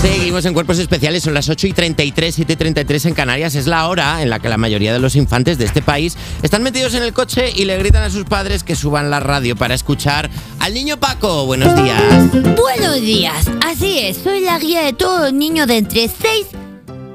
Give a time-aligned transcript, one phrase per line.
[0.00, 3.54] Seguimos en Cuerpos Especiales, son las 8 y 33, 7 y 33 en Canarias.
[3.54, 6.62] Es la hora en la que la mayoría de los infantes de este país están
[6.62, 9.74] metidos en el coche y le gritan a sus padres que suban la radio para
[9.74, 11.44] escuchar al niño Paco.
[11.44, 12.32] Buenos días.
[12.56, 16.59] Buenos días, así es, soy la guía de todos los niños de entre 6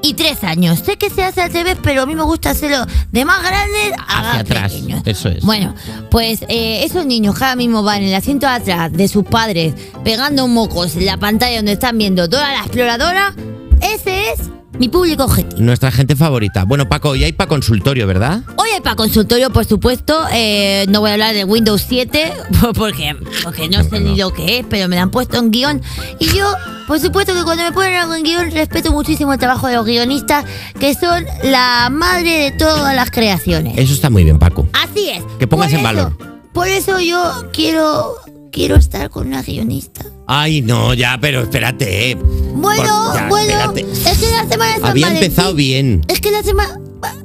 [0.08, 0.80] y 3 años.
[0.84, 3.92] Sé que se hace al revés, pero a mí me gusta hacerlo de más grandes
[3.98, 4.72] a Hacia más atrás.
[4.72, 5.02] pequeños.
[5.04, 5.44] Eso es.
[5.44, 5.74] Bueno,
[6.10, 9.74] pues eh, esos niños ahora mismo van en el asiento de atrás de sus padres
[10.04, 13.34] pegando mocos en la pantalla donde están viendo toda la exploradora,
[13.80, 14.40] ese es
[14.78, 15.62] mi público objetivo.
[15.62, 16.64] Nuestra gente favorita.
[16.64, 18.42] Bueno, Paco, hoy hay para consultorio, ¿verdad?
[18.56, 20.24] Hoy hay para consultorio, por supuesto.
[20.32, 22.32] eh, no voy a hablar de Windows 7
[22.74, 25.82] porque, porque no sé ni lo que es, pero me lo han puesto en guion.
[26.18, 26.46] Y yo,
[26.86, 29.86] por supuesto que cuando me ponen algo en guion, respeto muchísimo el trabajo de los
[29.86, 30.44] guionistas,
[30.78, 33.78] que son la madre de todas las creaciones.
[33.78, 34.68] Eso está muy bien, Paco.
[34.72, 35.22] Así es.
[35.38, 36.36] Que pongas Por en eso- valor.
[36.52, 38.14] Por eso yo quiero,
[38.56, 40.02] quiero estar con una guionista.
[40.26, 42.12] Ay, no, ya, pero espérate.
[42.12, 42.14] eh.
[42.54, 43.80] Bueno, Por- ya, bueno, espérate.
[44.10, 46.02] es que la semana de San Había Valentín- empezado bien.
[46.08, 46.80] Es que la semana.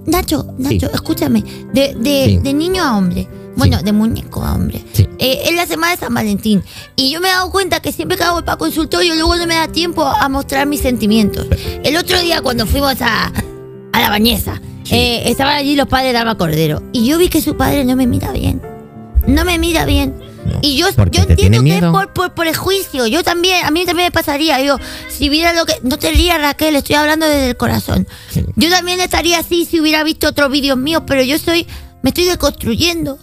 [0.06, 1.41] Nacho, Nacho, escúchame.
[1.73, 2.38] De, de, Sí.
[2.44, 3.28] de niño a hombre.
[3.56, 4.83] Bueno, de muñeco a hombre.
[4.94, 5.08] Sí.
[5.19, 6.61] Eh, es la semana de San Valentín.
[6.97, 9.56] Y yo me he dado cuenta que siempre que hago para consultorio, luego no me
[9.56, 11.47] da tiempo a mostrar mis sentimientos.
[11.84, 13.31] El otro día, cuando fuimos a,
[13.94, 16.84] a la bañeza, eh, estaban allí los padres de Alba Cordero.
[16.91, 18.61] Y yo vi que su padre no me mira bien.
[19.28, 20.13] No me mira bien.
[20.61, 23.08] Y yo, yo entiendo que es por, por prejuicio.
[23.08, 24.61] Yo también, a mí también me pasaría.
[24.61, 24.78] Yo,
[25.09, 25.73] si viera lo que.
[25.84, 28.08] No te rías, Raquel, estoy hablando desde el corazón.
[28.30, 28.45] Sí.
[28.56, 31.67] Yo también estaría así si hubiera visto otros vídeos míos, pero yo soy.
[32.03, 33.17] Me estoy deconstruyendo.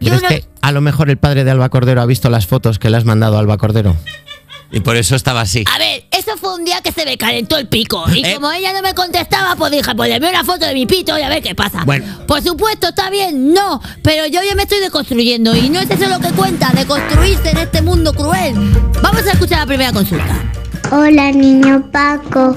[0.00, 2.46] Yo es no- que a lo mejor el padre de Alba Cordero ha visto las
[2.46, 3.96] fotos que le has mandado a Alba Cordero.
[4.72, 5.64] Y por eso estaba así.
[5.74, 8.04] A ver, eso fue un día que se me calentó el pico.
[8.14, 8.34] Y Eh.
[8.34, 11.22] como ella no me contestaba, pues dije, pues le una foto de mi pito y
[11.22, 11.82] a ver qué pasa.
[11.84, 12.04] Bueno.
[12.26, 13.80] Por supuesto, está bien, no.
[14.02, 15.56] Pero yo ya me estoy deconstruyendo.
[15.56, 18.54] Y no es eso lo que cuenta, deconstruirse en este mundo cruel.
[19.02, 20.36] Vamos a escuchar la primera consulta.
[20.92, 22.56] Hola, niño Paco.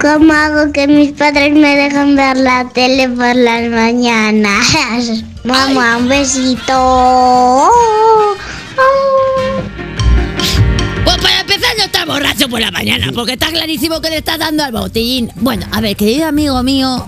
[0.00, 4.66] ¿Cómo hago que mis padres me dejen ver la tele por las mañanas?
[5.44, 7.70] Mamá, un besito.
[12.12, 15.30] Borracho por la mañana, porque está clarísimo que le estás dando al botellín.
[15.36, 17.06] Bueno, a ver, querido amigo mío,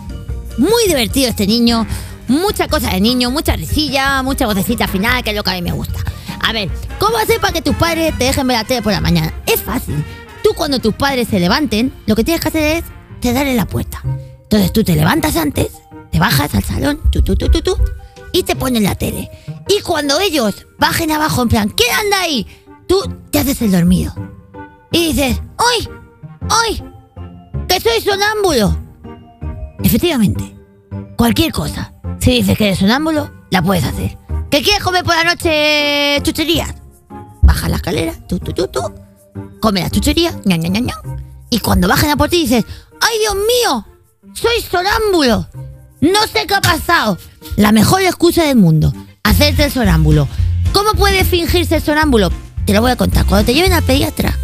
[0.57, 1.87] muy divertido este niño,
[2.27, 5.63] mucha cosa de niño, mucha risilla, mucha vocecita final, que es lo que a mí
[5.63, 6.01] me gusta.
[6.41, 9.01] A ver, ¿cómo hacer para que tus padres te dejen ver la tele por la
[9.01, 9.35] mañana?
[9.47, 10.03] Es fácil.
[10.43, 12.85] Tú cuando tus padres se levanten, lo que tienes que hacer es
[13.21, 14.03] te darle la puerta.
[14.43, 15.69] Entonces tú te levantas antes,
[16.11, 17.77] te bajas al salón, tú, tú, tú, tú, tú,
[18.33, 19.31] y te pones la tele.
[19.69, 22.47] Y cuando ellos bajen abajo en plan, ¿quién anda ahí?
[22.87, 24.15] Tú te haces el dormido.
[24.95, 25.89] Y dices, ¡ay!
[26.49, 26.85] ¡ay!
[27.69, 28.79] ¡Que soy sonámbulo!
[29.83, 30.57] Efectivamente,
[31.17, 31.93] cualquier cosa.
[32.21, 34.17] Si dices que eres sonámbulo, la puedes hacer.
[34.53, 36.73] ¿Que quieres comer por la noche chucherías?
[37.43, 38.81] Baja la escalera, tú, tú, tú, tú.
[39.61, 40.95] Come la chuchería, ña, ña, ña, ña.
[41.51, 42.65] Y cuando bajen a por ti dices,
[43.01, 43.85] ¡ay, Dios mío!
[44.33, 45.49] ¡Soy sonámbulo!
[46.03, 47.19] No sé qué ha pasado.
[47.57, 48.93] La mejor excusa del mundo,
[49.25, 50.29] hacerte el sonámbulo.
[50.73, 52.31] ¿Cómo puedes fingirse el sonámbulo?
[52.65, 53.27] Te lo voy a contar.
[53.27, 54.39] Cuando te lleven al pediatra,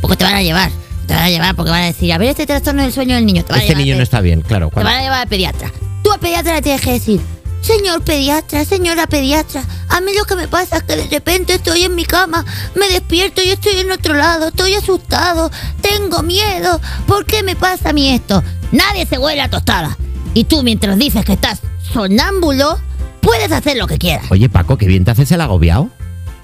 [0.00, 0.70] porque te van a llevar.
[1.06, 3.26] Te van a llevar porque van a decir, a ver, este trastorno del sueño del
[3.26, 3.44] niño.
[3.44, 4.68] Te van a Este llevar niño no está bien, claro.
[4.68, 5.72] te cuando- van a llevar al pediatra.
[6.02, 7.20] Tú al pediatra le tienes que decir,
[7.60, 11.82] señor pediatra, señora pediatra, a mí lo que me pasa es que de repente estoy
[11.82, 12.44] en mi cama,
[12.74, 15.50] me despierto y estoy en otro lado, estoy asustado,
[15.82, 18.42] tengo miedo, ¿por qué me pasa a mí esto?
[18.72, 19.98] Nadie se huele a tostada.
[20.32, 21.60] Y tú mientras dices que estás
[21.92, 22.78] sonámbulo,
[23.20, 24.26] puedes hacer lo que quieras.
[24.30, 25.90] Oye, Paco, qué bien te haces el agobiado.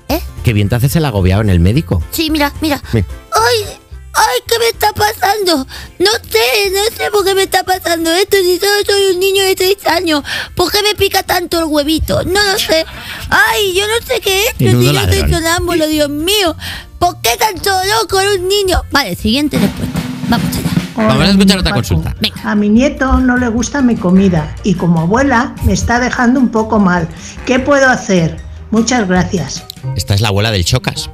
[0.08, 0.20] ¿Eh?
[0.44, 2.02] Qué bien te haces el agobiado en el médico.
[2.10, 2.80] Sí, mira, mira.
[2.92, 3.04] Sí.
[3.48, 3.66] ¡Ay!
[4.14, 4.40] ¡Ay!
[4.48, 5.66] ¿Qué me está pasando?
[5.98, 8.36] No sé, no sé por qué me está pasando esto.
[8.38, 10.22] Si solo soy un niño de seis años.
[10.54, 12.22] ¿Por qué me pica tanto el huevito?
[12.24, 12.84] No lo sé.
[13.30, 13.74] ¡Ay!
[13.74, 14.80] Yo no sé qué es esto.
[14.80, 16.56] Si yo soy sonámbulo, Dios mío.
[16.98, 17.70] ¿Por qué tanto
[18.00, 18.82] loco en un niño?
[18.90, 19.98] Vale, siguiente respuesta.
[20.28, 20.70] Vamos allá.
[20.96, 21.82] Vamos a Hola, escuchar otra Paco.
[21.82, 22.16] consulta.
[22.20, 22.40] Venga.
[22.42, 26.48] A mi nieto no le gusta mi comida y como abuela me está dejando un
[26.48, 27.06] poco mal.
[27.44, 28.38] ¿Qué puedo hacer?
[28.70, 29.62] Muchas gracias.
[29.94, 31.10] Esta es la abuela del Chocas.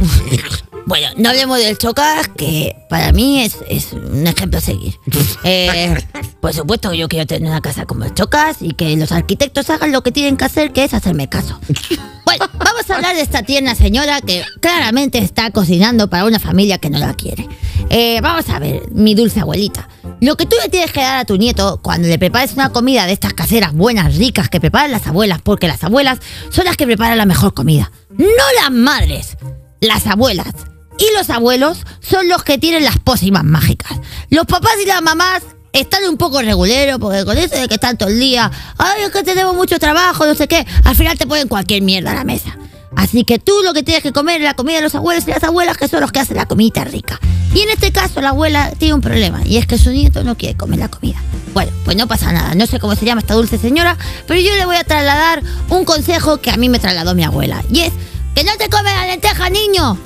[0.86, 4.94] Bueno, no hablemos del Chocas, que para mí es, es un ejemplo a seguir.
[5.46, 5.94] Eh,
[6.40, 9.68] por supuesto que yo quiero tener una casa como el Chocas y que los arquitectos
[9.68, 11.58] hagan lo que tienen que hacer, que es hacerme caso.
[12.24, 16.78] Bueno, vamos a hablar de esta tierna señora que claramente está cocinando para una familia
[16.78, 17.46] que no la quiere.
[17.90, 19.88] Eh, vamos a ver, mi dulce abuelita.
[20.20, 23.06] Lo que tú le tienes que dar a tu nieto cuando le prepares una comida
[23.06, 26.18] de estas caseras buenas, ricas, que preparan las abuelas, porque las abuelas
[26.50, 27.92] son las que preparan la mejor comida.
[28.08, 28.26] No
[28.60, 29.36] las madres,
[29.80, 30.54] las abuelas.
[30.98, 33.98] Y los abuelos son los que tienen las pócimas mágicas.
[34.30, 35.42] Los papás y las mamás
[35.72, 39.10] están un poco reguleros, porque con eso de que están todo el día, ay, es
[39.10, 42.24] que tenemos mucho trabajo, no sé qué, al final te ponen cualquier mierda a la
[42.24, 42.56] mesa.
[42.96, 45.30] Así que tú lo que tienes que comer es la comida de los abuelos y
[45.30, 47.18] las abuelas, que son los que hacen la comida rica.
[47.52, 50.36] Y en este caso la abuela tiene un problema y es que su nieto no
[50.36, 51.20] quiere comer la comida.
[51.52, 53.96] Bueno, pues no pasa nada, no sé cómo se llama esta dulce señora,
[54.26, 57.64] pero yo le voy a trasladar un consejo que a mí me trasladó mi abuela.
[57.70, 57.92] Y es
[58.34, 59.98] que no te comes la lenteja, niño.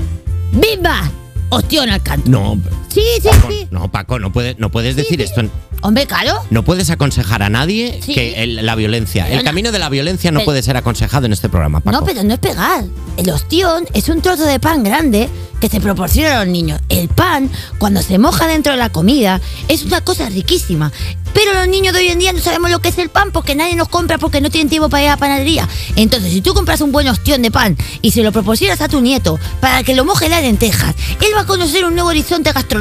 [0.52, 1.10] ¡Bimba!
[1.50, 2.02] Ostión al.
[2.26, 3.68] No, Sí, sí, Paco, sí.
[3.70, 5.42] no, Paco, no puedes, no puedes decir esto.
[5.82, 6.42] Hombre, claro.
[6.50, 8.14] No puedes aconsejar a nadie Sí.
[8.14, 9.24] que el- la violencia.
[9.24, 11.80] Pero El no- camino de la violencia no pero- puede ser aconsejado en este programa,
[11.80, 11.96] Paco.
[11.98, 12.84] No, pero no es pegar.
[13.16, 15.28] El ostión es un trozo de pan grande
[15.60, 16.80] que se proporciona a los niños.
[16.88, 20.90] El pan, cuando se moja dentro de la comida, es una cosa riquísima.
[21.34, 23.54] Pero los niños de hoy en día no sabemos lo que es el pan porque
[23.54, 25.68] nadie nos compra porque no tienen tiempo para ir a la panadería.
[25.94, 29.00] Entonces, si tú compras un buen ostión de pan y se lo proporcionas a tu
[29.00, 32.50] nieto para que lo moje en las lentejas, él va a conocer un nuevo horizonte
[32.52, 32.77] gastronómico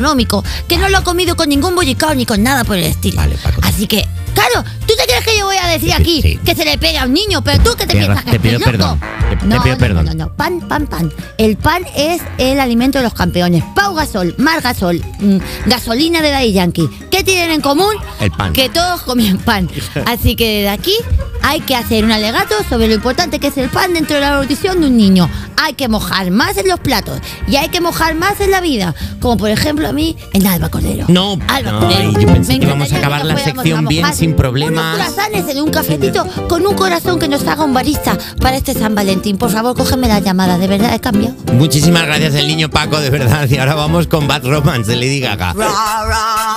[0.68, 3.18] que no lo ha comido con ningún bollicao ni con nada por el estilo.
[3.18, 3.62] Vale, Paco.
[3.64, 6.40] Así que, claro, ¿tú te crees que yo voy a decir aquí sí.
[6.44, 7.44] que se le pega a un niño?
[7.44, 8.72] Pero tú que te piensas que te pido loco?
[8.72, 10.06] perdón, te- te no, pido no, perdón.
[10.06, 11.12] No, no, no, pan, pan, pan.
[11.38, 13.64] El pan es el alimento de los campeones.
[13.76, 16.90] Pau Gasol, Mar Gasol, mm, gasolina de Daddy Yankee.
[17.12, 17.94] ¿Qué tienen en común?
[18.20, 18.54] El pan.
[18.54, 19.70] Que todos comían pan.
[20.06, 20.94] Así que desde aquí
[21.42, 24.38] hay que hacer un alegato sobre lo importante que es el pan dentro de la
[24.40, 25.30] nutrición de un niño.
[25.58, 28.96] Hay que mojar más en los platos y hay que mojar más en la vida.
[29.20, 31.06] Como por ejemplo a mí, en Alba Cordero.
[31.10, 32.12] No, Alba no, Cordero.
[32.12, 34.96] yo pensé que íbamos a acabar la sección bien, mojar sin problemas.
[34.96, 38.74] Unos croissants en un cafetito con un corazón que nos haga un barista para este
[38.74, 39.38] San Valentín.
[39.38, 40.58] Por favor, cógeme la llamada.
[40.58, 41.36] De verdad, he cambiado.
[41.54, 43.48] Muchísimas gracias, el niño Paco, de verdad.
[43.50, 45.54] Y ahora vamos con Bad Romance de Lady Gaga.